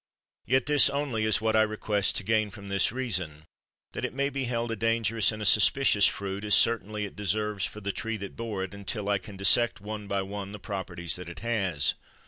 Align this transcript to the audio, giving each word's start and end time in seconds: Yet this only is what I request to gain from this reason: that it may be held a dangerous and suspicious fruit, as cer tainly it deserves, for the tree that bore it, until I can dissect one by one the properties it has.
Yet 0.47 0.65
this 0.65 0.89
only 0.89 1.25
is 1.25 1.41
what 1.41 1.55
I 1.55 1.61
request 1.61 2.17
to 2.17 2.23
gain 2.23 2.49
from 2.49 2.69
this 2.69 2.91
reason: 2.91 3.45
that 3.91 4.03
it 4.03 4.15
may 4.15 4.31
be 4.31 4.45
held 4.45 4.71
a 4.71 4.75
dangerous 4.75 5.31
and 5.31 5.45
suspicious 5.45 6.07
fruit, 6.07 6.43
as 6.43 6.55
cer 6.55 6.79
tainly 6.79 7.05
it 7.05 7.15
deserves, 7.15 7.65
for 7.65 7.81
the 7.81 7.91
tree 7.91 8.17
that 8.17 8.35
bore 8.35 8.63
it, 8.63 8.73
until 8.73 9.09
I 9.09 9.19
can 9.19 9.37
dissect 9.37 9.79
one 9.79 10.07
by 10.07 10.23
one 10.23 10.53
the 10.53 10.59
properties 10.59 11.19
it 11.19 11.37
has. 11.41 11.93